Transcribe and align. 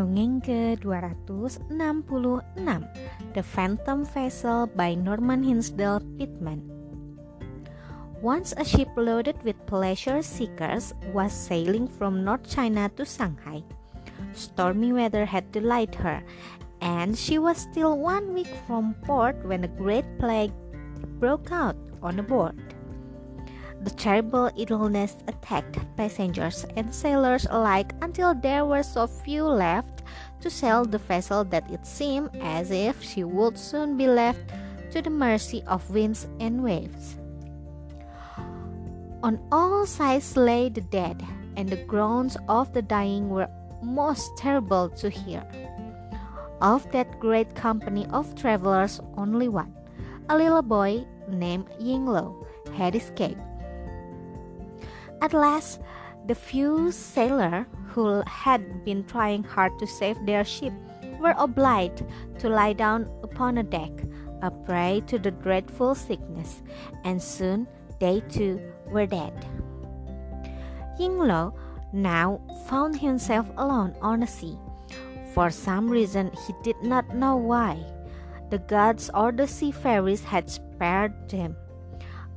Dongeng 0.00 0.40
ke-266 0.40 1.60
The 3.36 3.44
Phantom 3.44 4.00
Vessel 4.08 4.64
by 4.72 4.96
Norman 4.96 5.44
Hinsdale 5.44 6.00
Pitman 6.16 6.64
Once 8.24 8.56
a 8.56 8.64
ship 8.64 8.88
loaded 8.96 9.36
with 9.44 9.60
pleasure 9.68 10.24
seekers 10.24 10.96
was 11.12 11.36
sailing 11.36 11.84
from 11.84 12.24
North 12.24 12.48
China 12.48 12.88
to 12.96 13.04
Shanghai. 13.04 13.60
Stormy 14.32 14.96
weather 14.96 15.28
had 15.28 15.52
delayed 15.52 15.92
her, 16.00 16.24
and 16.80 17.12
she 17.12 17.36
was 17.36 17.60
still 17.60 18.00
one 18.00 18.32
week 18.32 18.48
from 18.64 18.96
port 19.04 19.36
when 19.44 19.68
a 19.68 19.76
great 19.76 20.08
plague 20.16 20.56
broke 21.20 21.52
out 21.52 21.76
on 22.00 22.24
board. 22.24 22.56
The 23.80 23.90
terrible 23.90 24.50
illness 24.56 25.16
attacked 25.26 25.78
passengers 25.96 26.66
and 26.76 26.94
sailors 26.94 27.46
alike 27.48 27.94
until 28.02 28.34
there 28.34 28.66
were 28.66 28.82
so 28.82 29.06
few 29.06 29.44
left 29.44 30.02
to 30.42 30.50
sail 30.50 30.84
the 30.84 30.98
vessel 30.98 31.44
that 31.44 31.70
it 31.70 31.86
seemed 31.86 32.30
as 32.42 32.70
if 32.70 33.02
she 33.02 33.24
would 33.24 33.58
soon 33.58 33.96
be 33.96 34.06
left 34.06 34.40
to 34.92 35.00
the 35.00 35.10
mercy 35.10 35.62
of 35.66 35.88
winds 35.90 36.28
and 36.40 36.62
waves. 36.62 37.16
On 39.22 39.38
all 39.52 39.86
sides 39.86 40.36
lay 40.36 40.68
the 40.68 40.80
dead, 40.80 41.22
and 41.56 41.68
the 41.68 41.84
groans 41.84 42.36
of 42.48 42.72
the 42.72 42.82
dying 42.82 43.28
were 43.28 43.48
most 43.82 44.36
terrible 44.36 44.88
to 45.00 45.08
hear. 45.08 45.44
Of 46.60 46.90
that 46.92 47.20
great 47.20 47.54
company 47.54 48.06
of 48.12 48.34
travelers, 48.34 49.00
only 49.16 49.48
one, 49.48 49.72
a 50.28 50.36
little 50.36 50.62
boy 50.62 51.06
named 51.28 51.68
Yinglo, 51.80 52.46
had 52.76 52.94
escaped. 52.94 53.40
At 55.20 55.34
last, 55.34 55.80
the 56.26 56.34
few 56.34 56.90
sailors 56.92 57.66
who 57.88 58.22
had 58.26 58.84
been 58.84 59.04
trying 59.04 59.44
hard 59.44 59.78
to 59.78 59.86
save 59.86 60.16
their 60.24 60.44
ship 60.44 60.72
were 61.20 61.34
obliged 61.36 62.04
to 62.38 62.48
lie 62.48 62.72
down 62.72 63.04
upon 63.22 63.58
a 63.58 63.62
deck, 63.62 63.92
a 64.40 64.50
prey 64.50 65.02
to 65.08 65.18
the 65.18 65.30
dreadful 65.30 65.94
sickness, 65.94 66.62
and 67.04 67.20
soon 67.20 67.68
they 68.00 68.20
too 68.32 68.60
were 68.88 69.06
dead. 69.06 69.34
Yinglo 70.98 71.52
now 71.92 72.40
found 72.66 72.96
himself 72.96 73.46
alone 73.56 73.94
on 74.00 74.20
the 74.20 74.26
sea. 74.26 74.56
For 75.34 75.50
some 75.50 75.88
reason 75.88 76.30
he 76.46 76.54
did 76.62 76.80
not 76.82 77.14
know 77.14 77.36
why. 77.36 77.84
The 78.50 78.58
gods 78.58 79.10
or 79.14 79.32
the 79.32 79.46
sea 79.46 79.70
fairies 79.70 80.24
had 80.24 80.50
spared 80.50 81.30
him. 81.30 81.56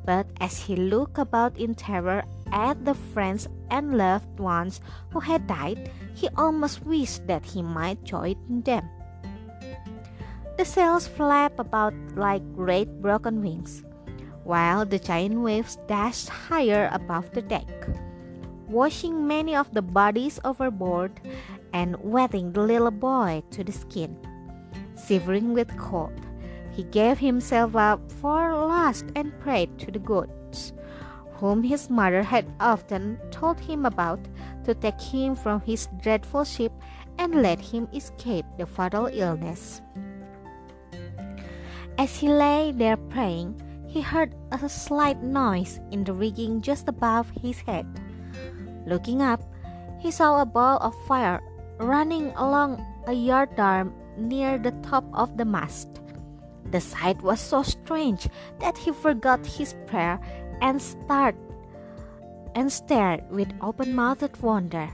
But 0.05 0.27
as 0.41 0.59
he 0.59 0.75
looked 0.75 1.17
about 1.17 1.57
in 1.57 1.75
terror 1.75 2.23
at 2.53 2.85
the 2.85 2.93
friends 2.93 3.49
and 3.73 3.97
loved 3.97 4.39
ones 4.39 4.79
who 5.09 5.19
had 5.19 5.49
died, 5.49 5.89
he 6.13 6.29
almost 6.37 6.85
wished 6.85 7.25
that 7.25 7.43
he 7.43 7.61
might 7.61 8.05
join 8.05 8.37
them. 8.61 8.87
The 10.57 10.63
sails 10.63 11.07
flapped 11.07 11.59
about 11.59 11.97
like 12.15 12.45
great 12.55 12.87
broken 13.01 13.41
wings, 13.41 13.83
while 14.45 14.85
the 14.85 14.99
giant 14.99 15.41
waves 15.41 15.77
dashed 15.87 16.29
higher 16.29 16.89
above 16.93 17.33
the 17.33 17.41
deck, 17.41 17.89
washing 18.69 19.25
many 19.25 19.55
of 19.55 19.73
the 19.73 19.81
bodies 19.81 20.39
overboard 20.45 21.19
and 21.73 21.97
wetting 22.05 22.53
the 22.53 22.61
little 22.61 22.91
boy 22.91 23.41
to 23.49 23.63
the 23.63 23.73
skin. 23.73 24.15
Shivering 25.07 25.53
with 25.53 25.75
cold, 25.75 26.13
he 26.69 26.83
gave 26.83 27.17
himself 27.17 27.75
up 27.75 27.99
for 28.21 28.53
lost 28.53 29.05
and 29.15 29.33
prayed 29.41 29.79
to 29.79 29.91
the 29.91 29.99
gods 29.99 30.42
whom 31.43 31.61
his 31.61 31.89
mother 31.89 32.23
had 32.23 32.47
often 32.61 33.19
told 33.29 33.59
him 33.59 33.85
about, 33.85 34.31
to 34.63 34.73
take 34.73 34.95
him 35.01 35.35
from 35.35 35.59
his 35.59 35.89
dreadful 35.99 36.45
ship 36.45 36.71
and 37.19 37.43
let 37.43 37.59
him 37.59 37.85
escape 37.91 38.45
the 38.57 38.65
fatal 38.65 39.11
illness. 39.11 39.81
As 41.97 42.15
he 42.15 42.29
lay 42.29 42.71
there 42.71 42.95
praying, 42.95 43.59
he 43.91 43.99
heard 43.99 44.33
a 44.53 44.69
slight 44.69 45.21
noise 45.21 45.81
in 45.91 46.05
the 46.05 46.13
rigging 46.13 46.61
just 46.61 46.87
above 46.87 47.29
his 47.41 47.59
head. 47.59 47.83
Looking 48.87 49.21
up, 49.21 49.43
he 49.99 50.11
saw 50.11 50.39
a 50.39 50.45
ball 50.45 50.77
of 50.79 50.95
fire 51.03 51.43
running 51.77 52.31
along 52.39 52.79
a 53.05 53.11
yardarm 53.11 53.91
near 54.15 54.57
the 54.57 54.71
top 54.79 55.03
of 55.11 55.35
the 55.35 55.43
mast. 55.43 55.99
The 56.71 56.79
sight 56.79 57.21
was 57.21 57.41
so 57.41 57.61
strange 57.63 58.29
that 58.59 58.77
he 58.77 58.93
forgot 58.93 59.45
his 59.45 59.75
prayer 59.85 60.19
and 60.61 60.81
stared 60.81 61.35
and 62.55 62.71
stared 62.71 63.23
with 63.31 63.51
open-mouthed 63.61 64.41
wonder. 64.41 64.89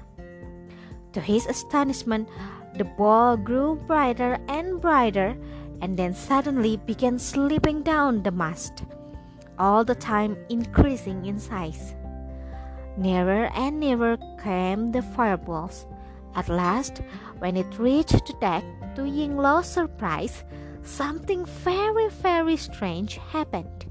To 1.13 1.21
his 1.21 1.45
astonishment, 1.47 2.29
the 2.75 2.85
ball 2.85 3.35
grew 3.35 3.75
brighter 3.87 4.37
and 4.47 4.79
brighter 4.79 5.35
and 5.81 5.97
then 5.97 6.13
suddenly 6.13 6.77
began 6.77 7.19
slipping 7.19 7.83
down 7.83 8.23
the 8.23 8.31
mast, 8.31 8.83
all 9.57 9.83
the 9.83 9.95
time 9.95 10.37
increasing 10.49 11.25
in 11.25 11.39
size. 11.39 11.95
Nearer 12.97 13.49
and 13.55 13.79
nearer 13.79 14.17
came 14.43 14.91
the 14.91 15.01
fireballs. 15.01 15.85
At 16.35 16.47
last, 16.47 17.01
when 17.39 17.57
it 17.57 17.79
reached 17.79 18.27
the 18.27 18.33
deck, 18.39 18.63
to 18.95 19.01
Yinglo's 19.01 19.67
surprise, 19.67 20.43
something 20.83 21.45
very, 21.45 22.09
very 22.09 22.57
strange 22.57 23.17
happened. 23.17 23.85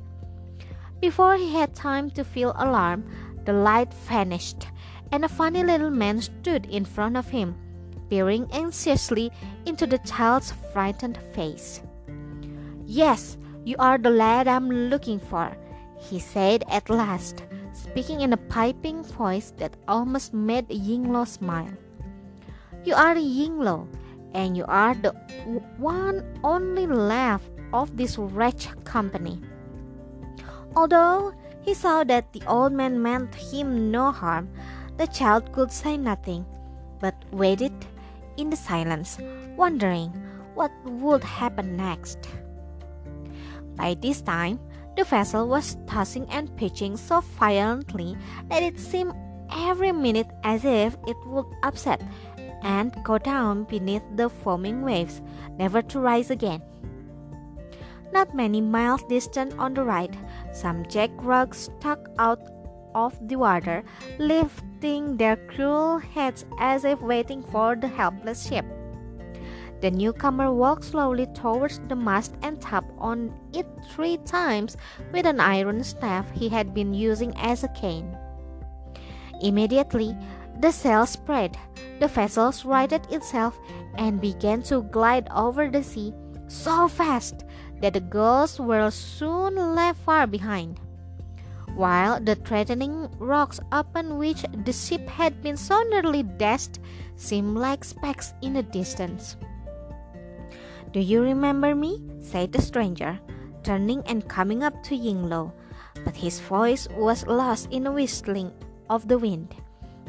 Before 1.01 1.37
he 1.37 1.53
had 1.53 1.75
time 1.75 2.11
to 2.13 2.25
feel 2.25 2.53
alarm, 2.57 3.05
the 3.45 3.53
light 3.53 3.95
vanished, 3.95 4.67
and 5.13 5.25
a 5.25 5.29
funny 5.29 5.63
little 5.63 5.91
man 5.91 6.21
stood 6.21 6.67
in 6.67 6.85
front 6.85 7.17
of 7.17 7.29
him, 7.29 7.55
peering 8.11 8.49
anxiously 8.53 9.31
into 9.65 9.87
the 9.87 9.99
child's 9.99 10.53
frightened 10.73 11.19
face. 11.35 11.83
Yes, 12.85 13.39
you 13.65 13.77
are 13.79 13.99
the 13.99 14.11
lad 14.11 14.49
I'm 14.49 14.69
looking 14.69 15.21
for, 15.21 15.57
he 15.99 16.19
said 16.19 16.65
at 16.69 16.91
last, 16.91 17.45
speaking 17.73 18.23
in 18.23 18.33
a 18.33 18.37
piping 18.51 19.05
voice 19.05 19.53
that 19.59 19.77
almost 19.87 20.35
made 20.35 20.69
Yinglo 20.69 21.29
smile. 21.29 21.73
You 22.85 22.95
are 22.95 23.15
Yinglo, 23.15 23.87
and 24.35 24.57
you 24.57 24.65
are 24.67 24.95
the 24.95 25.13
one 25.79 26.25
only 26.43 26.87
left 26.87 27.51
of 27.73 27.97
this 27.97 28.19
wretched 28.19 28.85
company. 28.85 29.41
Although 30.77 31.33
he 31.63 31.75
saw 31.75 32.05
that 32.05 32.33
the 32.33 32.43
old 32.47 32.73
man 32.73 33.03
meant 33.03 33.35
him 33.35 33.91
no 33.91 34.11
harm, 34.11 34.49
the 34.97 35.07
child 35.07 35.53
could 35.53 35.73
say 35.73 35.97
nothing, 35.97 36.45
but 37.01 37.15
waited 37.31 37.73
in 38.37 38.51
the 38.51 38.57
silence, 38.57 39.19
wondering 39.57 40.11
what 40.55 40.73
would 40.85 41.23
happen 41.23 41.77
next. 41.77 42.19
By 43.77 43.95
this 43.95 44.21
time, 44.21 44.59
the 44.97 45.05
vessel 45.05 45.47
was 45.47 45.77
tossing 45.87 46.27
and 46.31 46.55
pitching 46.57 46.97
so 46.97 47.21
violently 47.21 48.17
that 48.49 48.63
it 48.63 48.79
seemed 48.79 49.15
every 49.55 49.93
minute 49.93 50.27
as 50.43 50.65
if 50.65 50.97
it 51.07 51.17
would 51.27 51.47
upset 51.63 52.03
and 52.63 52.93
go 53.05 53.19
down 53.19 53.65
beneath 53.65 54.03
the 54.17 54.29
foaming 54.29 54.83
waves, 54.83 55.23
never 55.57 55.83
to 55.83 56.01
rise 56.01 56.31
again. 56.31 56.63
Not 58.13 58.35
many 58.35 58.61
miles 58.61 59.03
distant 59.05 59.59
on 59.59 59.75
the 59.75 59.85
right, 59.85 60.15
some 60.53 60.87
jack 60.87 61.11
rocks 61.17 61.71
stuck 61.71 62.09
out 62.19 62.41
of 62.95 63.17
the 63.29 63.37
water, 63.37 63.85
lifting 64.19 65.17
their 65.17 65.37
cruel 65.37 65.99
heads 65.99 66.45
as 66.59 66.85
if 66.85 67.01
waiting 67.01 67.43
for 67.43 67.77
the 67.77 67.89
helpless 67.89 68.49
ship. 68.49 68.65
The 69.81 69.91
newcomer 69.91 70.53
walked 70.53 70.85
slowly 70.85 71.27
towards 71.27 71.79
the 71.87 71.95
mast 71.95 72.35
and 72.43 72.61
tapped 72.61 72.91
on 72.99 73.33
it 73.53 73.67
three 73.93 74.17
times 74.19 74.77
with 75.13 75.25
an 75.25 75.39
iron 75.39 75.85
staff 75.85 76.29
he 76.33 76.49
had 76.49 76.75
been 76.75 76.95
using 76.95 77.33
as 77.37 77.63
a 77.63 77.69
cane. 77.69 78.17
Immediately, 79.41 80.17
the 80.61 80.73
sail 80.73 81.07
spread, 81.07 81.57
the 82.01 82.09
vessel 82.09 82.53
righted 82.65 83.07
itself, 83.13 83.57
and 83.97 84.21
began 84.21 84.63
to 84.63 84.83
glide 84.83 85.29
over 85.31 85.71
the 85.71 85.83
sea 85.85 86.13
so 86.49 86.89
fast 86.89 87.45
that 87.81 87.95
the 87.95 88.01
girls 88.01 88.59
were 88.59 88.91
soon 88.91 89.55
left 89.75 90.01
far 90.01 90.27
behind. 90.27 90.81
While 91.75 92.21
the 92.21 92.35
threatening 92.35 93.09
rocks 93.19 93.61
upon 93.71 94.19
which 94.19 94.45
the 94.65 94.73
ship 94.73 95.09
had 95.09 95.43
been 95.43 95.57
so 95.57 95.83
nearly 95.91 96.23
dashed 96.23 96.81
seemed 97.17 97.57
like 97.57 97.85
specks 97.85 98.35
in 98.43 98.55
the 98.55 98.63
distance. 98.63 99.37
Do 100.93 101.01
you 101.01 101.23
remember 101.23 101.75
me? 101.75 102.03
said 102.21 102.53
the 102.53 102.63
stranger, 102.63 103.21
turning 103.63 104.03
and 104.07 104.29
coming 104.29 104.63
up 104.63 104.83
to 104.85 104.97
Yinglo, 104.97 105.53
but 106.05 106.17
his 106.17 106.41
voice 106.41 106.89
was 106.97 107.27
lost 107.27 107.69
in 107.71 107.85
the 107.85 107.93
whistling 107.93 108.53
of 108.91 109.07
the 109.07 109.19
wind, 109.19 109.55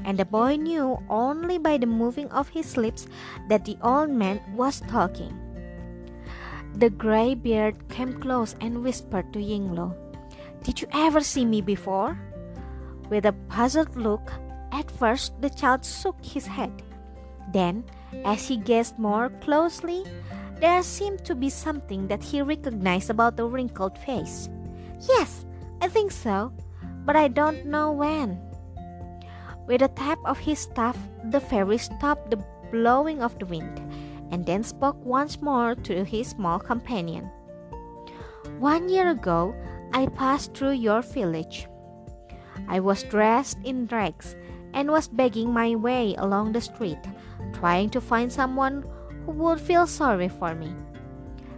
and 0.06 0.18
the 0.18 0.26
boy 0.26 0.56
knew 0.56 0.98
only 1.10 1.58
by 1.58 1.78
the 1.78 1.86
moving 1.86 2.32
of 2.32 2.50
his 2.50 2.78
lips 2.78 3.08
that 3.48 3.66
the 3.66 3.78
old 3.84 4.10
man 4.10 4.42
was 4.56 4.82
talking. 4.88 5.39
The 6.80 6.90
gray 6.90 7.36
beard 7.36 7.76
came 7.90 8.14
close 8.24 8.56
and 8.62 8.82
whispered 8.82 9.34
to 9.34 9.40
Yinglo, 9.40 9.92
Did 10.64 10.80
you 10.80 10.88
ever 10.94 11.20
see 11.20 11.44
me 11.44 11.60
before? 11.60 12.18
With 13.10 13.26
a 13.26 13.36
puzzled 13.52 13.98
look, 13.98 14.32
at 14.72 14.90
first 14.90 15.36
the 15.42 15.50
child 15.50 15.84
shook 15.84 16.16
his 16.24 16.48
head. 16.48 16.72
Then, 17.52 17.84
As 18.24 18.48
he 18.48 18.56
gazed 18.56 18.98
more 18.98 19.28
closely, 19.44 20.06
there 20.64 20.82
seemed 20.82 21.26
to 21.26 21.36
be 21.36 21.50
something 21.50 22.08
that 22.08 22.24
he 22.24 22.42
recognized 22.42 23.10
about 23.10 23.36
the 23.36 23.46
wrinkled 23.46 23.98
face. 24.00 24.48
Yes, 25.04 25.46
I 25.82 25.90
think 25.90 26.14
so, 26.14 26.54
but 27.04 27.18
I 27.18 27.28
don't 27.28 27.66
know 27.66 27.92
when. 27.92 28.40
With 29.68 29.82
a 29.82 29.92
tap 30.00 30.20
of 30.24 30.40
his 30.40 30.60
staff, 30.60 30.96
the 31.28 31.42
fairy 31.44 31.78
stopped 31.78 32.32
the 32.32 32.40
blowing 32.72 33.22
of 33.22 33.38
the 33.38 33.46
wind 33.46 33.84
and 34.32 34.46
then 34.46 34.64
spoke 34.64 34.98
once 35.04 35.42
more 35.42 35.76
to 35.76 36.04
his 36.04 36.30
small 36.30 36.60
companion. 36.60 37.30
One 38.60 38.90
year 38.90 39.10
ago, 39.10 39.56
I 39.94 40.08
passed 40.08 40.54
through 40.54 40.74
your 40.80 41.02
village. 41.02 41.68
I 42.68 42.80
was 42.80 43.04
dressed 43.04 43.58
in 43.64 43.88
rags 43.88 44.36
and 44.74 44.92
was 44.92 45.08
begging 45.08 45.52
my 45.52 45.76
way 45.76 46.16
along 46.18 46.52
the 46.52 46.62
street, 46.62 47.00
trying 47.54 47.90
to 47.92 48.02
find 48.02 48.32
someone 48.32 48.86
who 49.26 49.32
would 49.32 49.60
feel 49.60 49.88
sorry 49.88 50.30
for 50.30 50.54
me. 50.56 50.74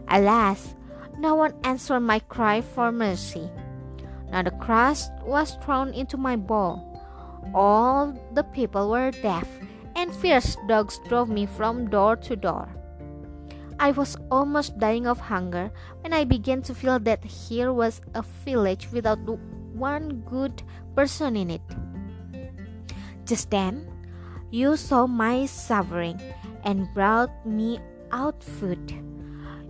Alas, 0.08 0.76
no 1.18 1.36
one 1.36 1.54
answered 1.64 2.02
my 2.02 2.20
cry 2.20 2.62
for 2.62 2.92
mercy. 2.92 3.50
Not 4.32 4.48
a 4.48 4.52
crust 4.52 5.12
was 5.24 5.58
thrown 5.64 5.94
into 5.94 6.18
my 6.18 6.36
bowl. 6.36 6.88
All 7.54 8.14
the 8.34 8.44
people 8.44 8.90
were 8.90 9.12
deaf, 9.12 9.48
and 9.96 10.14
fierce 10.16 10.58
dogs 10.68 11.00
drove 11.08 11.30
me 11.30 11.46
from 11.46 11.90
door 11.90 12.16
to 12.18 12.36
door. 12.36 12.70
I 13.80 13.92
was 13.92 14.16
almost 14.30 14.78
dying 14.78 15.08
of 15.08 15.20
hunger 15.20 15.72
when 16.02 16.14
I 16.14 16.24
began 16.24 16.62
to 16.64 16.76
feel 16.76 17.00
that 17.00 17.24
here 17.26 17.74
was 17.74 18.02
a 18.14 18.22
village 18.46 18.88
without 18.92 19.20
one 19.74 20.22
good 20.22 20.62
person 20.96 21.36
in 21.36 21.50
it. 21.50 21.66
Just 23.26 23.50
then, 23.50 23.90
you 24.52 24.78
saw 24.78 25.08
my 25.08 25.46
suffering 25.46 26.22
and 26.64 26.94
brought 26.94 27.32
me 27.46 27.80
out 28.12 28.44
food. 28.44 28.94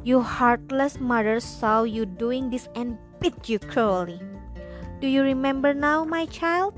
You 0.03 0.21
heartless 0.21 0.99
mother 0.99 1.39
saw 1.39 1.83
you 1.83 2.05
doing 2.05 2.49
this 2.49 2.67
and 2.75 2.97
beat 3.19 3.47
you 3.47 3.59
cruelly. 3.59 4.19
Do 4.99 5.07
you 5.07 5.21
remember 5.21 5.73
now, 5.73 6.03
my 6.03 6.25
child? 6.25 6.73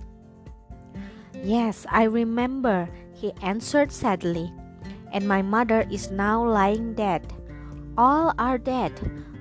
Yes, 1.42 1.86
I 1.90 2.04
remember, 2.04 2.88
he 3.24 3.32
answered 3.40 3.88
sadly. 3.88 4.52
And 5.16 5.24
my 5.24 5.42
mother 5.42 5.88
is 5.88 6.12
now 6.12 6.44
lying 6.44 6.92
dead. 6.94 7.24
All 7.98 8.36
are 8.38 8.58
dead, 8.60 8.92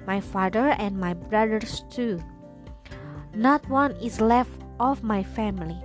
my 0.07 0.23
father 0.23 0.71
and 0.79 0.95
my 0.95 1.19
brothers 1.19 1.83
too. 1.91 2.23
Not 3.35 3.67
one 3.67 3.99
is 3.99 4.21
left 4.23 4.55
of 4.79 5.03
my 5.03 5.27
family. 5.27 5.83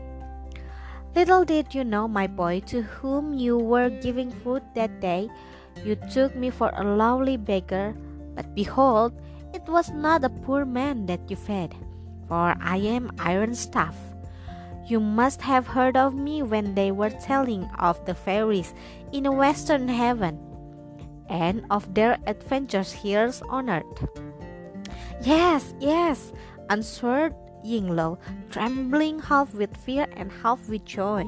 Little 1.16 1.42
did 1.44 1.74
you 1.74 1.84
know, 1.84 2.08
my 2.08 2.28
boy, 2.28 2.62
to 2.70 2.84
whom 2.84 3.34
you 3.34 3.58
were 3.58 3.90
giving 3.90 4.30
food 4.30 4.62
that 4.76 5.02
day, 5.02 5.30
you 5.82 5.98
took 6.14 6.36
me 6.36 6.52
for 6.52 6.70
a 6.78 6.86
lowly 6.86 7.38
beggar, 7.38 7.98
but 8.36 8.54
behold, 8.54 9.18
it 9.56 9.66
was 9.66 9.90
not 9.90 10.24
a 10.24 10.30
poor 10.46 10.66
man 10.66 11.08
that 11.08 11.26
you 11.32 11.36
fed, 11.36 11.74
for 12.28 12.54
I 12.62 12.78
am 12.78 13.10
Iron 13.18 13.56
Staff. 13.56 13.96
You 14.88 15.02
must 15.02 15.42
have 15.42 15.68
heard 15.68 15.98
of 15.98 16.16
me 16.16 16.42
when 16.44 16.74
they 16.74 16.92
were 16.92 17.10
telling 17.10 17.66
of 17.78 18.04
the 18.06 18.16
fairies 18.16 18.74
in 19.12 19.26
a 19.26 19.32
western 19.32 19.90
heaven, 19.90 20.40
and 21.28 21.66
of 21.70 21.94
their 21.94 22.18
adventures 22.26 22.94
here 22.94 23.30
on 23.50 23.70
earth. 23.70 24.08
Yes, 25.22 25.74
yes, 25.82 26.32
answered 26.70 27.36
Yingluo, 27.66 28.18
trembling 28.50 29.20
half 29.20 29.54
with 29.54 29.76
fear 29.76 30.08
and 30.16 30.32
half 30.32 30.70
with 30.70 30.86
joy. 30.86 31.26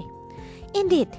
Indeed, 0.73 1.09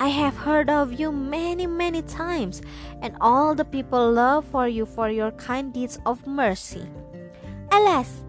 I 0.00 0.08
have 0.08 0.36
heard 0.36 0.68
of 0.70 0.98
you 0.98 1.12
many, 1.12 1.68
many 1.68 2.02
times, 2.02 2.60
and 3.02 3.14
all 3.20 3.54
the 3.54 3.64
people 3.64 4.10
love 4.10 4.44
for 4.46 4.66
you 4.66 4.84
for 4.84 5.10
your 5.10 5.30
kind 5.32 5.72
deeds 5.72 6.00
of 6.06 6.26
mercy. 6.26 6.88
Alas, 7.70 8.24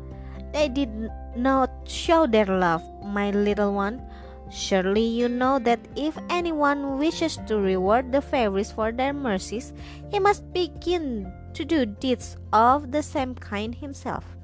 they 0.53 0.69
did 0.69 1.09
not 1.35 1.71
show 1.85 2.27
their 2.27 2.45
love, 2.45 2.83
my 3.15 3.31
little 3.31 3.71
one. 3.71 4.03
Surely 4.51 5.07
you 5.07 5.31
know 5.31 5.57
that 5.63 5.79
if 5.95 6.19
anyone 6.29 6.99
wishes 6.99 7.39
to 7.47 7.55
reward 7.57 8.11
the 8.11 8.21
fairies 8.21 8.71
for 8.71 8.91
their 8.91 9.15
mercies, 9.15 9.71
he 10.11 10.19
must 10.19 10.43
begin 10.51 11.31
to 11.55 11.63
do 11.63 11.87
deeds 11.87 12.35
of 12.51 12.91
the 12.91 13.01
same 13.01 13.33
kind 13.33 13.73
himself. 13.73 14.35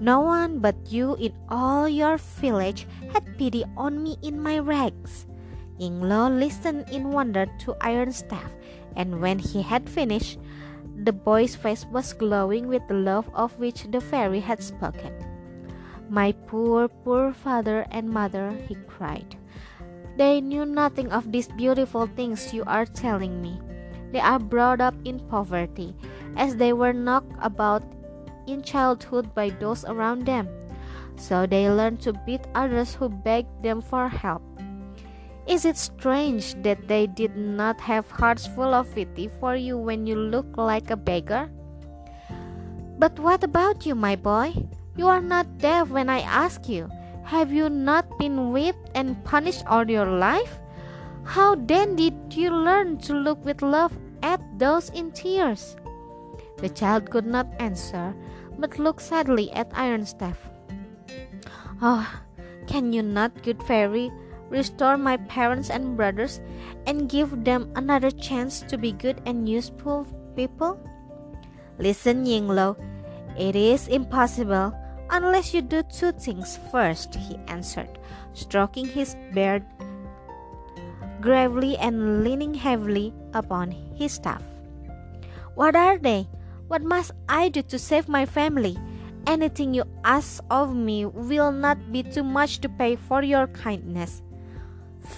No 0.00 0.20
one 0.20 0.58
but 0.58 0.76
you 0.88 1.16
in 1.20 1.32
all 1.48 1.88
your 1.88 2.16
village 2.40 2.88
had 3.12 3.38
pity 3.38 3.64
on 3.76 4.02
me 4.02 4.16
in 4.22 4.40
my 4.40 4.58
rags. 4.58 5.28
Yingluo 5.78 6.32
listened 6.32 6.88
in 6.88 7.12
wonder 7.12 7.46
to 7.60 7.76
Iron 7.80 8.12
Staff, 8.12 8.52
and 8.96 9.20
when 9.20 9.38
he 9.38 9.60
had 9.60 9.88
finished, 9.88 10.40
the 11.04 11.12
boy's 11.12 11.54
face 11.54 11.84
was 11.92 12.16
glowing 12.16 12.66
with 12.66 12.80
the 12.88 12.96
love 12.96 13.28
of 13.34 13.52
which 13.60 13.84
the 13.92 14.00
fairy 14.00 14.40
had 14.40 14.62
spoken. 14.62 15.12
My 16.08 16.32
poor, 16.46 16.88
poor 16.88 17.32
father 17.32 17.86
and 17.90 18.08
mother, 18.08 18.54
he 18.68 18.76
cried. 18.86 19.36
They 20.16 20.40
knew 20.40 20.64
nothing 20.64 21.12
of 21.12 21.32
these 21.32 21.48
beautiful 21.48 22.06
things 22.06 22.54
you 22.54 22.64
are 22.66 22.86
telling 22.86 23.42
me. 23.42 23.60
They 24.12 24.20
are 24.20 24.38
brought 24.38 24.80
up 24.80 24.94
in 25.04 25.20
poverty, 25.28 25.94
as 26.36 26.56
they 26.56 26.72
were 26.72 26.92
knocked 26.92 27.34
about 27.42 27.82
in 28.46 28.62
childhood 28.62 29.34
by 29.34 29.50
those 29.50 29.84
around 29.84 30.24
them. 30.26 30.48
So 31.16 31.46
they 31.46 31.68
learn 31.68 31.96
to 32.06 32.12
beat 32.24 32.46
others 32.54 32.94
who 32.94 33.08
beg 33.08 33.46
them 33.62 33.82
for 33.82 34.08
help. 34.08 34.42
Is 35.46 35.64
it 35.64 35.76
strange 35.76 36.54
that 36.62 36.88
they 36.88 37.06
did 37.06 37.36
not 37.36 37.80
have 37.80 38.10
hearts 38.10 38.46
full 38.46 38.74
of 38.74 38.92
pity 38.94 39.28
for 39.40 39.54
you 39.54 39.78
when 39.78 40.06
you 40.06 40.16
look 40.16 40.56
like 40.56 40.90
a 40.90 40.96
beggar? 40.96 41.50
But 42.98 43.18
what 43.18 43.44
about 43.44 43.86
you, 43.86 43.94
my 43.94 44.16
boy? 44.16 44.54
You 44.96 45.08
are 45.08 45.20
not 45.20 45.58
deaf 45.58 45.88
when 45.92 46.08
I 46.08 46.20
ask 46.24 46.68
you. 46.68 46.88
Have 47.24 47.52
you 47.52 47.68
not 47.68 48.06
been 48.18 48.52
whipped 48.52 48.88
and 48.94 49.22
punished 49.24 49.66
all 49.66 49.84
your 49.84 50.06
life? 50.06 50.58
How 51.24 51.54
then 51.56 51.96
did 51.96 52.14
you 52.30 52.48
learn 52.50 52.96
to 53.04 53.12
look 53.12 53.44
with 53.44 53.60
love 53.60 53.92
at 54.22 54.40
those 54.58 54.88
in 54.90 55.12
tears? 55.12 55.76
The 56.58 56.70
child 56.70 57.10
could 57.10 57.26
not 57.26 57.50
answer, 57.58 58.14
but 58.58 58.78
looked 58.78 59.02
sadly 59.02 59.52
at 59.52 59.68
Ironstaff. 59.76 60.38
Oh, 61.82 62.00
ah, 62.00 62.22
can 62.66 62.94
you 62.94 63.02
not, 63.02 63.42
good 63.42 63.60
fairy, 63.64 64.10
restore 64.48 64.96
my 64.96 65.18
parents 65.28 65.68
and 65.68 65.96
brothers 65.96 66.40
and 66.86 67.10
give 67.10 67.44
them 67.44 67.68
another 67.76 68.10
chance 68.10 68.62
to 68.70 68.78
be 68.78 68.92
good 68.92 69.20
and 69.26 69.48
useful 69.48 70.06
people? 70.34 70.80
Listen, 71.78 72.24
Yingluo, 72.24 72.80
it 73.36 73.56
is 73.56 73.88
impossible 73.88 74.72
unless 75.10 75.54
you 75.54 75.62
do 75.62 75.82
two 75.82 76.12
things 76.12 76.58
first, 76.70 77.14
he 77.14 77.36
answered, 77.48 77.98
stroking 78.34 78.86
his 78.86 79.16
beard 79.32 79.64
gravely 81.20 81.76
and 81.78 82.22
leaning 82.22 82.54
heavily 82.54 83.12
upon 83.34 83.70
his 83.96 84.12
staff. 84.12 84.42
What 85.54 85.74
are 85.74 85.98
they? 85.98 86.28
What 86.68 86.82
must 86.82 87.12
I 87.28 87.48
do 87.48 87.62
to 87.62 87.78
save 87.78 88.08
my 88.08 88.26
family? 88.26 88.76
Anything 89.26 89.74
you 89.74 89.84
ask 90.04 90.42
of 90.50 90.74
me 90.74 91.06
will 91.06 91.50
not 91.50 91.90
be 91.90 92.02
too 92.02 92.22
much 92.22 92.60
to 92.60 92.68
pay 92.68 92.94
for 92.94 93.22
your 93.22 93.48
kindness. 93.48 94.22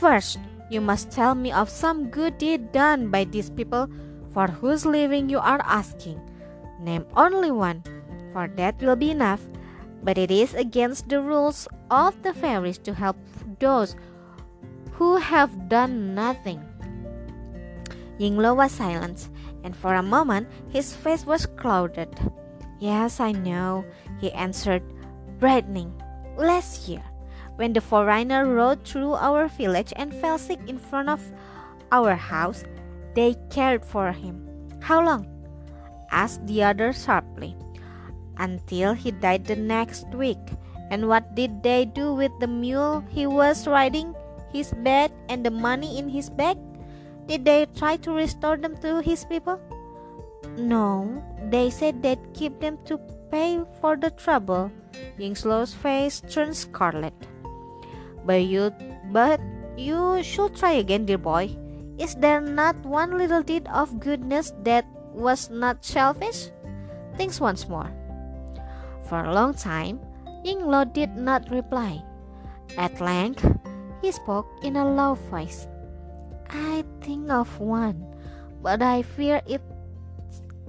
First, 0.00 0.38
you 0.70 0.80
must 0.80 1.10
tell 1.10 1.34
me 1.34 1.52
of 1.52 1.68
some 1.68 2.08
good 2.08 2.38
deed 2.38 2.72
done 2.72 3.10
by 3.10 3.24
these 3.24 3.50
people 3.50 3.88
for 4.32 4.46
whose 4.46 4.86
living 4.86 5.28
you 5.28 5.38
are 5.38 5.60
asking. 5.64 6.20
Name 6.80 7.04
only 7.16 7.50
one, 7.50 7.82
for 8.32 8.48
that 8.56 8.80
will 8.80 8.96
be 8.96 9.10
enough. 9.10 9.44
But 10.02 10.18
it 10.18 10.30
is 10.30 10.54
against 10.54 11.08
the 11.08 11.20
rules 11.20 11.68
of 11.90 12.22
the 12.22 12.32
fairies 12.32 12.78
to 12.78 12.94
help 12.94 13.16
those 13.58 13.96
who 14.92 15.16
have 15.16 15.68
done 15.68 16.14
nothing. 16.14 16.62
Yingluo 18.18 18.56
was 18.56 18.72
silent 18.72 19.30
and 19.62 19.76
for 19.76 19.94
a 19.94 20.02
moment 20.02 20.48
his 20.70 20.94
face 20.94 21.24
was 21.24 21.46
clouded. 21.46 22.08
Yes, 22.80 23.20
I 23.20 23.32
know, 23.32 23.84
he 24.20 24.30
answered, 24.32 24.82
brightening. 25.38 25.94
Last 26.36 26.88
year, 26.88 27.02
when 27.56 27.72
the 27.72 27.80
foreigner 27.80 28.46
rode 28.46 28.84
through 28.84 29.14
our 29.14 29.48
village 29.48 29.92
and 29.96 30.14
fell 30.14 30.38
sick 30.38 30.60
in 30.66 30.78
front 30.78 31.08
of 31.08 31.20
our 31.90 32.14
house, 32.14 32.62
they 33.14 33.34
cared 33.50 33.84
for 33.84 34.12
him. 34.12 34.46
How 34.80 35.04
long? 35.04 35.26
asked 36.10 36.46
the 36.46 36.62
other 36.62 36.92
sharply. 36.92 37.56
Until 38.38 38.94
he 38.94 39.10
died 39.10 39.44
the 39.44 39.56
next 39.56 40.06
week. 40.14 40.38
And 40.90 41.08
what 41.08 41.34
did 41.34 41.62
they 41.62 41.84
do 41.84 42.14
with 42.14 42.32
the 42.40 42.46
mule 42.46 43.04
he 43.10 43.26
was 43.26 43.66
riding, 43.66 44.14
his 44.52 44.72
bed, 44.84 45.12
and 45.28 45.44
the 45.44 45.50
money 45.50 45.98
in 45.98 46.08
his 46.08 46.30
bag? 46.30 46.56
Did 47.26 47.44
they 47.44 47.66
try 47.76 47.96
to 47.98 48.12
restore 48.12 48.56
them 48.56 48.76
to 48.80 49.02
his 49.02 49.24
people? 49.26 49.60
No, 50.56 51.22
they 51.50 51.68
said 51.68 52.02
they'd 52.02 52.32
keep 52.32 52.58
them 52.60 52.78
to 52.86 52.98
pay 53.30 53.60
for 53.80 53.96
the 53.96 54.10
trouble. 54.10 54.72
Yingluo's 55.18 55.74
face 55.74 56.22
turned 56.30 56.56
scarlet. 56.56 57.14
But 58.24 58.44
you, 58.44 58.72
but 59.12 59.40
you 59.76 60.22
should 60.22 60.56
try 60.56 60.72
again, 60.80 61.04
dear 61.04 61.18
boy. 61.18 61.56
Is 61.98 62.14
there 62.14 62.40
not 62.40 62.76
one 62.86 63.18
little 63.18 63.42
deed 63.42 63.66
of 63.68 64.00
goodness 64.00 64.52
that 64.62 64.86
was 65.12 65.50
not 65.50 65.84
selfish? 65.84 66.50
Think 67.16 67.38
once 67.40 67.68
more. 67.68 67.90
For 69.08 69.24
a 69.24 69.32
long 69.32 69.54
time, 69.54 70.00
Yinglo 70.44 70.84
did 70.92 71.16
not 71.16 71.50
reply. 71.50 72.04
At 72.76 73.00
length, 73.00 73.40
he 74.02 74.12
spoke 74.12 74.46
in 74.62 74.76
a 74.76 74.84
low 74.84 75.14
voice. 75.32 75.66
I 76.50 76.84
think 77.00 77.30
of 77.30 77.48
one, 77.58 78.04
but 78.62 78.82
I 78.82 79.02
fear 79.02 79.40
it 79.48 79.62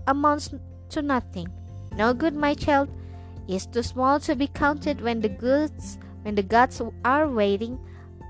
amounts 0.08 0.56
to 0.90 1.02
nothing. 1.02 1.52
No 1.96 2.14
good, 2.14 2.34
my 2.34 2.54
child, 2.54 2.90
is 3.48 3.66
too 3.66 3.84
small 3.84 4.20
to 4.22 4.36
be 4.36 4.48
counted 4.48 5.02
when 5.02 5.20
the 5.20 5.30
goods 5.30 5.98
when 6.24 6.36
the 6.36 6.44
gods 6.44 6.82
are 7.04 7.28
waiting 7.28 7.80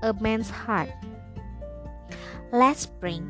a 0.02 0.12
man's 0.14 0.50
heart. 0.50 0.90
Last 2.52 2.90
spring, 2.90 3.26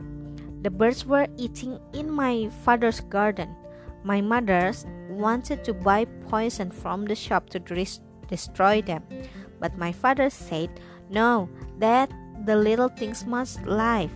the 0.63 0.71
birds 0.71 1.05
were 1.05 1.27
eating 1.37 1.81
in 1.93 2.11
my 2.11 2.49
father's 2.65 3.01
garden. 3.01 3.55
My 4.05 4.21
mother 4.21 4.73
wanted 5.11 5.64
to 5.64 5.75
buy 5.75 6.07
poison 6.29 6.71
from 6.71 7.05
the 7.05 7.14
shop 7.14 7.50
to 7.50 7.59
destroy 8.29 8.83
them, 8.83 9.02
but 9.59 9.76
my 9.76 9.93
father 9.93 10.31
said 10.31 10.71
no, 11.11 11.49
that 11.79 12.11
the 12.47 12.57
little 12.57 12.88
things 12.88 13.26
must 13.26 13.62
live, 13.67 14.11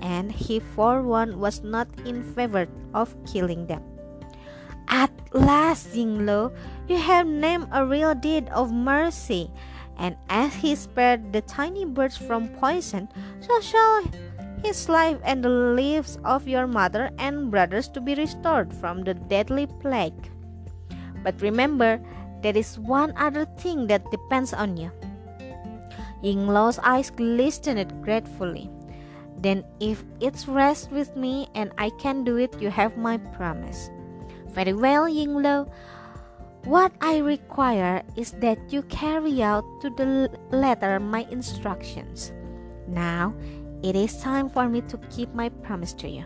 and 0.00 0.30
he 0.30 0.60
for 0.60 1.02
one 1.02 1.40
was 1.40 1.62
not 1.62 1.88
in 2.04 2.22
favor 2.22 2.68
of 2.92 3.16
killing 3.24 3.66
them. 3.66 3.82
At 4.88 5.10
last, 5.32 5.94
Yinglo, 5.94 6.54
you 6.86 6.98
have 6.98 7.26
named 7.26 7.68
a 7.72 7.86
real 7.86 8.14
deed 8.14 8.48
of 8.50 8.70
mercy, 8.70 9.50
and 9.96 10.16
as 10.28 10.54
he 10.54 10.74
spared 10.74 11.32
the 11.32 11.40
tiny 11.40 11.84
birds 11.86 12.16
from 12.16 12.48
poison, 12.60 13.08
so 13.40 13.60
shall 13.60 14.04
his 14.62 14.88
life 14.88 15.18
and 15.24 15.44
the 15.44 15.48
lives 15.48 16.18
of 16.24 16.48
your 16.48 16.66
mother 16.66 17.10
and 17.18 17.50
brothers 17.50 17.88
to 17.88 18.00
be 18.00 18.14
restored 18.14 18.72
from 18.72 19.02
the 19.02 19.14
deadly 19.14 19.66
plague. 19.80 20.30
But 21.24 21.40
remember, 21.40 21.98
there 22.42 22.56
is 22.56 22.78
one 22.78 23.16
other 23.16 23.46
thing 23.56 23.88
that 23.88 24.04
depends 24.12 24.52
on 24.52 24.76
you. 24.76 24.92
Yinglo's 26.22 26.78
eyes 26.78 27.10
glistened 27.10 27.90
gratefully. 28.04 28.70
Then, 29.38 29.64
if 29.80 30.04
it 30.20 30.44
rests 30.46 30.88
with 30.90 31.16
me 31.16 31.48
and 31.54 31.72
I 31.76 31.90
can 31.98 32.24
do 32.24 32.36
it, 32.36 32.60
you 32.60 32.70
have 32.70 32.96
my 32.96 33.18
promise. 33.36 33.90
Very 34.48 34.72
well, 34.72 35.04
Yinglo. 35.04 35.68
What 36.64 36.92
I 37.02 37.18
require 37.18 38.02
is 38.16 38.32
that 38.40 38.56
you 38.72 38.82
carry 38.88 39.42
out 39.42 39.64
to 39.82 39.90
the 39.90 40.30
letter 40.50 41.00
my 41.00 41.26
instructions. 41.30 42.32
Now, 42.88 43.34
it 43.82 43.96
is 43.96 44.16
time 44.16 44.48
for 44.48 44.68
me 44.68 44.80
to 44.88 44.96
keep 45.12 45.34
my 45.34 45.50
promise 45.60 45.92
to 46.00 46.08
you. 46.08 46.24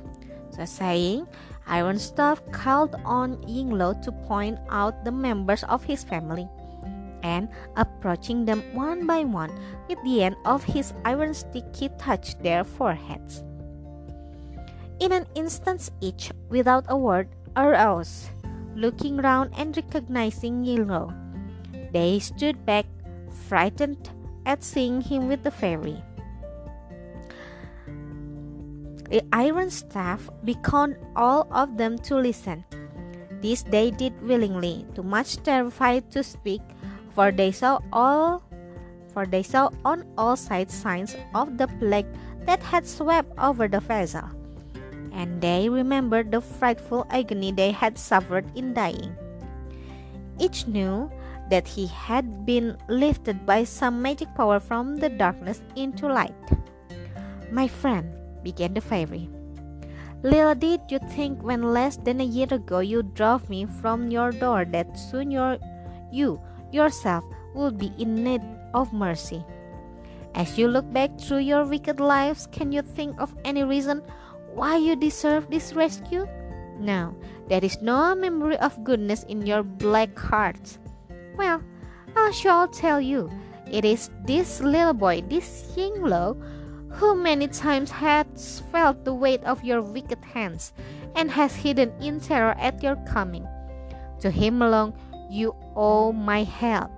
So 0.50 0.64
saying, 0.64 1.26
Iron 1.68 1.98
Staff 1.98 2.40
called 2.50 2.96
on 3.04 3.36
Yinglo 3.44 4.00
to 4.02 4.12
point 4.26 4.58
out 4.70 5.04
the 5.04 5.12
members 5.12 5.64
of 5.64 5.84
his 5.84 6.02
family 6.02 6.48
and 7.22 7.48
approaching 7.76 8.44
them 8.44 8.62
one 8.72 9.06
by 9.06 9.24
one 9.24 9.52
with 9.88 9.98
the 10.02 10.22
end 10.22 10.36
of 10.44 10.64
his 10.64 10.94
iron 11.04 11.34
stick 11.34 11.64
he 11.74 11.88
touched 12.00 12.42
their 12.42 12.64
foreheads. 12.64 13.42
In 15.00 15.12
an 15.12 15.26
instant 15.34 15.90
each, 16.00 16.30
without 16.48 16.84
a 16.88 16.96
word, 16.96 17.28
arose, 17.56 18.30
looking 18.74 19.18
round 19.18 19.52
and 19.56 19.76
recognizing 19.76 20.64
Yinglo. 20.64 21.14
They 21.92 22.18
stood 22.18 22.64
back, 22.66 22.86
frightened 23.46 24.10
at 24.46 24.64
seeing 24.64 25.00
him 25.00 25.28
with 25.28 25.42
the 25.42 25.50
fairy. 25.50 26.02
The 29.08 29.22
iron 29.32 29.70
staff 29.70 30.28
beckoned 30.44 30.96
all 31.16 31.48
of 31.50 31.76
them 31.76 31.98
to 32.08 32.16
listen. 32.16 32.64
This 33.40 33.62
they 33.62 33.90
did 33.90 34.12
willingly, 34.20 34.84
too 34.94 35.02
much 35.02 35.42
terrified 35.42 36.10
to 36.12 36.22
speak 36.22 36.60
for 37.18 37.34
they 37.34 37.50
saw 37.50 37.82
all 37.92 38.46
for 39.10 39.26
they 39.26 39.42
saw 39.42 39.74
on 39.84 40.06
all 40.14 40.36
sides 40.36 40.70
signs 40.70 41.16
of 41.34 41.58
the 41.58 41.66
plague 41.82 42.06
that 42.46 42.62
had 42.62 42.86
swept 42.86 43.26
over 43.42 43.66
the 43.66 43.80
vessel, 43.82 44.22
and 45.10 45.42
they 45.42 45.68
remembered 45.68 46.30
the 46.30 46.40
frightful 46.40 47.06
agony 47.10 47.50
they 47.50 47.72
had 47.72 47.98
suffered 47.98 48.46
in 48.54 48.72
dying. 48.72 49.10
Each 50.38 50.66
knew 50.70 51.10
that 51.50 51.66
he 51.66 51.90
had 51.90 52.46
been 52.46 52.78
lifted 52.86 53.44
by 53.44 53.64
some 53.64 54.00
magic 54.00 54.30
power 54.38 54.60
from 54.60 54.94
the 54.94 55.10
darkness 55.10 55.60
into 55.74 56.06
light. 56.06 56.38
My 57.50 57.66
friend, 57.66 58.14
began 58.48 58.72
the 58.72 58.80
fairy. 58.80 59.28
Little 60.22 60.54
did 60.54 60.80
you 60.88 60.98
think 61.14 61.42
when 61.42 61.62
less 61.72 61.96
than 61.96 62.20
a 62.20 62.24
year 62.24 62.48
ago 62.50 62.80
you 62.80 63.02
drove 63.02 63.48
me 63.48 63.66
from 63.80 64.10
your 64.10 64.32
door 64.32 64.64
that 64.72 64.98
soon 64.98 65.30
your, 65.30 65.58
you 66.10 66.40
yourself 66.72 67.24
will 67.54 67.70
be 67.70 67.92
in 67.98 68.24
need 68.24 68.42
of 68.74 68.92
mercy. 68.92 69.44
As 70.34 70.58
you 70.58 70.68
look 70.68 70.90
back 70.92 71.18
through 71.20 71.44
your 71.46 71.64
wicked 71.64 72.00
lives, 72.00 72.48
can 72.50 72.72
you 72.72 72.82
think 72.82 73.20
of 73.20 73.34
any 73.44 73.64
reason 73.64 74.02
why 74.54 74.76
you 74.76 74.96
deserve 74.96 75.50
this 75.50 75.72
rescue? 75.72 76.26
No, 76.78 77.14
there 77.48 77.64
is 77.64 77.80
no 77.82 78.14
memory 78.14 78.58
of 78.58 78.82
goodness 78.84 79.24
in 79.24 79.46
your 79.46 79.62
black 79.62 80.18
hearts. 80.18 80.78
Well, 81.36 81.62
I 82.16 82.30
shall 82.30 82.68
tell 82.68 83.00
you. 83.00 83.30
It 83.70 83.84
is 83.84 84.10
this 84.24 84.60
little 84.60 84.94
boy, 84.94 85.22
this 85.28 85.72
Yinglo, 85.76 86.40
who 86.90 87.14
many 87.14 87.48
times 87.48 87.90
has 87.90 88.62
felt 88.72 89.04
the 89.04 89.14
weight 89.14 89.42
of 89.44 89.64
your 89.64 89.82
wicked 89.82 90.24
hands 90.24 90.72
and 91.14 91.30
has 91.30 91.54
hidden 91.54 91.92
in 92.00 92.20
terror 92.20 92.54
at 92.58 92.82
your 92.82 92.96
coming. 93.06 93.46
To 94.20 94.30
him 94.30 94.62
alone 94.62 94.94
you 95.30 95.54
owe 95.76 96.12
my 96.12 96.44
help. 96.44 96.90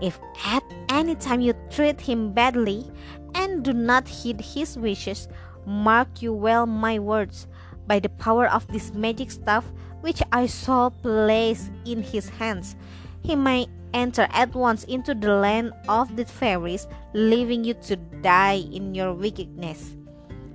If 0.00 0.18
at 0.44 0.62
any 0.88 1.14
time 1.14 1.40
you 1.40 1.54
treat 1.70 2.00
him 2.00 2.32
badly 2.32 2.90
and 3.34 3.62
do 3.62 3.72
not 3.72 4.08
heed 4.08 4.40
his 4.40 4.76
wishes, 4.76 5.28
mark 5.66 6.22
you 6.22 6.32
well 6.32 6.66
my 6.66 6.98
words. 6.98 7.46
By 7.86 8.00
the 8.00 8.08
power 8.08 8.46
of 8.46 8.66
this 8.68 8.94
magic 8.94 9.30
staff 9.30 9.64
which 10.00 10.22
I 10.32 10.46
saw 10.46 10.90
placed 10.90 11.70
in 11.84 12.02
his 12.02 12.28
hands, 12.28 12.76
he 13.22 13.36
may 13.36 13.66
enter 13.92 14.28
at 14.30 14.54
once 14.54 14.84
into 14.84 15.14
the 15.14 15.34
land 15.34 15.72
of 15.88 16.16
the 16.16 16.24
fairies, 16.24 16.86
leaving 17.12 17.64
you 17.64 17.74
to 17.74 17.96
die 18.22 18.64
in 18.72 18.94
your 18.94 19.14
wickedness. 19.14 19.96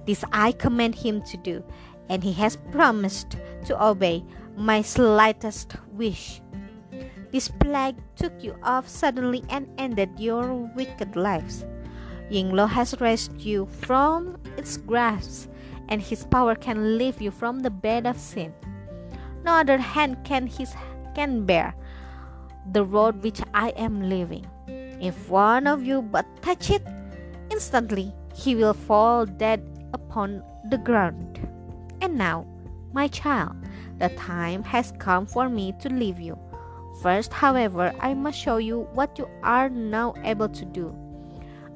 This 0.05 0.23
I 0.31 0.51
command 0.51 0.95
him 0.95 1.21
to 1.23 1.37
do, 1.37 1.63
and 2.09 2.23
he 2.23 2.33
has 2.33 2.57
promised 2.71 3.37
to 3.65 3.83
obey 3.83 4.23
my 4.55 4.81
slightest 4.81 5.75
wish. 5.91 6.41
This 7.31 7.49
plague 7.49 7.97
took 8.15 8.31
you 8.41 8.55
off 8.63 8.87
suddenly 8.87 9.43
and 9.49 9.67
ended 9.77 10.11
your 10.17 10.53
wicked 10.75 11.15
lives. 11.15 11.65
Yinglo 12.31 12.69
has 12.69 12.99
rescued 13.01 13.41
you 13.41 13.65
from 13.65 14.37
its 14.57 14.77
grasp, 14.77 15.49
and 15.89 16.01
his 16.01 16.25
power 16.25 16.55
can 16.55 16.97
lift 16.97 17.21
you 17.21 17.31
from 17.31 17.59
the 17.59 17.69
bed 17.69 18.07
of 18.07 18.17
sin. 18.17 18.53
No 19.43 19.53
other 19.53 19.77
hand 19.77 20.23
can 20.23 20.47
his 20.47 20.73
can 21.13 21.45
bear 21.45 21.75
the 22.71 22.83
road 22.83 23.21
which 23.23 23.41
I 23.53 23.69
am 23.69 24.09
leaving. 24.09 24.45
If 25.01 25.29
one 25.29 25.67
of 25.67 25.83
you 25.83 26.01
but 26.01 26.25
touch 26.41 26.69
it, 26.69 26.83
instantly 27.51 28.13
he 28.33 28.55
will 28.55 28.73
fall 28.73 29.25
dead 29.25 29.61
upon 29.93 30.43
the 30.69 30.77
ground. 30.77 31.39
And 32.01 32.17
now, 32.17 32.45
my 32.93 33.07
child, 33.07 33.55
the 33.99 34.09
time 34.09 34.63
has 34.63 34.93
come 34.99 35.25
for 35.25 35.49
me 35.49 35.73
to 35.81 35.89
leave 35.89 36.19
you. 36.19 36.37
First, 37.01 37.33
however, 37.33 37.93
I 37.99 38.13
must 38.13 38.39
show 38.39 38.57
you 38.57 38.87
what 38.93 39.17
you 39.17 39.27
are 39.43 39.69
now 39.69 40.13
able 40.23 40.49
to 40.49 40.65
do. 40.65 40.95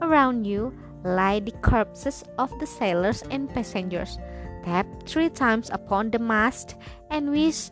Around 0.01 0.45
you 0.45 0.73
lie 1.03 1.39
the 1.39 1.51
corpses 1.51 2.23
of 2.37 2.51
the 2.59 2.67
sailors 2.67 3.23
and 3.29 3.49
passengers. 3.49 4.17
Tap 4.63 4.87
three 5.05 5.29
times 5.29 5.69
upon 5.71 6.11
the 6.11 6.19
mast 6.19 6.75
and 7.09 7.31
wish 7.31 7.71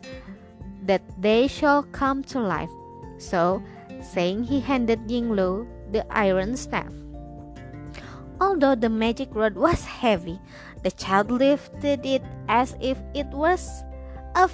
that 0.84 1.02
they 1.20 1.46
shall 1.46 1.82
come 1.84 2.22
to 2.24 2.40
life. 2.40 2.70
So, 3.18 3.62
saying 4.00 4.44
he 4.44 4.60
handed 4.60 5.08
Yinglo 5.08 5.66
the 5.92 6.06
iron 6.10 6.56
staff. 6.56 6.92
Although 8.40 8.76
the 8.76 8.88
magic 8.88 9.34
rod 9.34 9.54
was 9.56 9.84
heavy, 9.84 10.40
the 10.82 10.90
child 10.92 11.30
lifted 11.30 12.06
it 12.06 12.22
as 12.48 12.76
if 12.80 12.98
it 13.14 13.26
was 13.28 13.82
a 14.36 14.48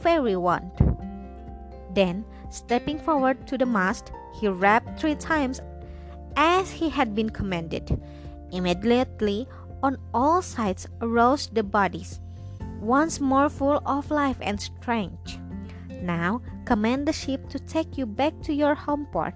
fairy 0.00 0.36
wand. 0.36 0.72
Then, 1.92 2.24
stepping 2.50 2.98
forward 2.98 3.46
to 3.48 3.58
the 3.58 3.66
mast, 3.66 4.12
he 4.40 4.48
rapped 4.48 4.98
three 4.98 5.14
times 5.14 5.60
as 6.36 6.70
he 6.70 6.88
had 6.88 7.14
been 7.14 7.28
commanded. 7.28 8.00
Immediately, 8.52 9.46
on 9.82 9.98
all 10.14 10.40
sides 10.40 10.86
arose 11.02 11.48
the 11.48 11.62
bodies, 11.62 12.20
once 12.80 13.20
more 13.20 13.48
full 13.48 13.82
of 13.84 14.10
life 14.10 14.38
and 14.40 14.60
strength. 14.60 15.38
Now, 16.02 16.40
command 16.64 17.06
the 17.06 17.12
ship 17.12 17.48
to 17.50 17.58
take 17.58 17.98
you 17.98 18.06
back 18.06 18.40
to 18.42 18.52
your 18.54 18.74
home 18.74 19.06
port, 19.10 19.34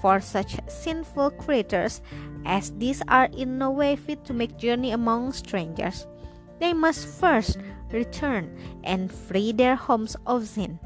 for 0.00 0.20
such 0.20 0.58
sinful 0.68 1.32
creatures 1.32 2.00
as 2.44 2.70
these 2.78 3.02
are 3.08 3.28
in 3.36 3.58
no 3.58 3.70
way 3.70 3.96
fit 3.96 4.24
to 4.26 4.34
make 4.34 4.56
journey 4.56 4.92
among 4.92 5.32
strangers. 5.32 6.06
They 6.60 6.72
must 6.72 7.06
first 7.06 7.58
return 7.90 8.56
and 8.84 9.12
free 9.12 9.52
their 9.52 9.76
homes 9.76 10.16
of 10.26 10.46
sin. 10.46 10.78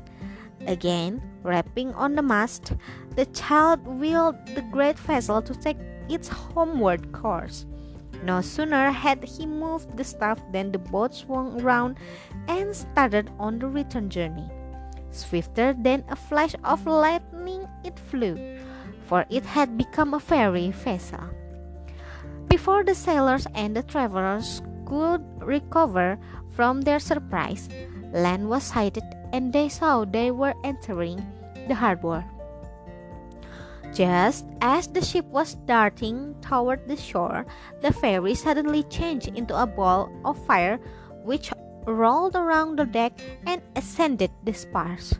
Again, 0.67 1.23
rapping 1.43 1.95
on 1.95 2.15
the 2.15 2.23
mast, 2.23 2.73
the 3.17 3.27
child 3.27 3.87
wheeled 3.87 4.37
the 4.55 4.63
great 4.73 4.99
vessel 4.99 5.43
to 5.43 5.55
take 5.55 5.79
its 6.09 6.29
homeward 6.29 7.13
course. 7.13 7.67
No 8.25 8.41
sooner 8.43 8.91
had 8.91 9.25
he 9.25 9.47
moved 9.47 9.97
the 9.97 10.05
staff 10.05 10.41
than 10.53 10.73
the 10.73 10.79
boat 10.79 11.15
swung 11.15 11.59
round 11.63 11.97
and 12.49 12.75
started 12.77 13.31
on 13.39 13.59
the 13.59 13.69
return 13.69 14.11
journey. 14.11 14.51
Swifter 15.11 15.75
than 15.75 16.05
a 16.09 16.17
flash 16.17 16.55
of 16.65 16.87
lightning 16.87 17.67
it 17.85 17.99
flew, 17.99 18.59
for 19.07 19.27
it 19.29 19.45
had 19.45 19.77
become 19.77 20.15
a 20.15 20.21
fairy 20.21 20.71
vessel. 20.71 21.27
Before 22.49 22.85
the 22.85 22.95
sailors 22.95 23.47
and 23.55 23.77
the 23.77 23.83
travelers 23.83 24.63
could 24.87 25.23
recover 25.43 26.19
from 26.51 26.83
their 26.83 26.99
surprise, 26.99 27.69
land 28.13 28.49
was 28.49 28.63
sighted 28.65 29.05
and 29.33 29.53
they 29.53 29.69
saw 29.69 30.05
they 30.05 30.31
were 30.31 30.55
entering 30.65 31.23
the 31.69 31.75
harbor. 31.75 32.25
Just 33.95 34.47
as 34.61 34.87
the 34.87 35.03
ship 35.03 35.27
was 35.27 35.55
darting 35.67 36.35
toward 36.41 36.87
the 36.87 36.97
shore, 36.97 37.47
the 37.83 37.93
fairy 37.93 38.35
suddenly 38.35 38.85
changed 38.85 39.29
into 39.35 39.55
a 39.55 39.67
ball 39.67 40.11
of 40.25 40.39
fire 40.47 40.79
which 41.25 41.51
rolled 41.87 42.37
around 42.37 42.79
the 42.79 42.87
deck 42.87 43.21
and 43.47 43.63
ascended 43.77 44.31
the 44.45 44.53
spars. 44.53 45.15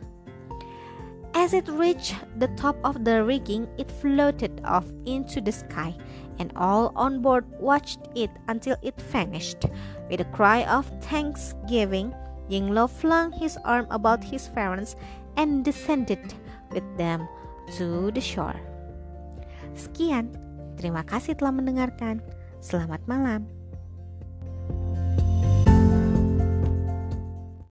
As 1.33 1.53
it 1.53 1.67
reached 1.71 2.15
the 2.39 2.51
top 2.59 2.75
of 2.83 3.05
the 3.05 3.23
rigging, 3.23 3.67
it 3.77 3.89
floated 3.89 4.59
off 4.65 4.85
into 5.05 5.39
the 5.39 5.51
sky, 5.51 5.95
and 6.39 6.51
all 6.59 6.91
on 6.95 7.21
board 7.21 7.47
watched 7.55 8.03
it 8.15 8.29
until 8.51 8.75
it 8.83 8.99
vanished. 9.13 9.63
With 10.09 10.19
a 10.19 10.31
cry 10.35 10.67
of 10.67 10.91
thanksgiving, 10.99 12.11
Yinglo 12.51 12.89
flung 12.89 13.31
his 13.31 13.55
arm 13.63 13.87
about 13.89 14.23
his 14.23 14.51
parents 14.51 14.99
and 15.37 15.63
descended 15.63 16.19
with 16.75 16.83
them 16.97 17.27
to 17.79 18.11
the 18.11 18.19
shore. 18.19 18.59
Sekian, 19.71 20.35
terima 20.75 21.07
kasih 21.07 21.39
telah 21.39 21.55
mendengarkan. 21.55 22.19
Selamat 22.59 22.99
malam. 23.07 23.60